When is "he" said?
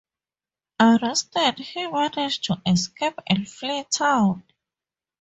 1.59-1.85